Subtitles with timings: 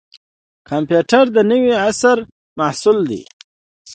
[0.69, 2.17] کمپیوټر د نوي عصر
[2.59, 3.21] محصول دی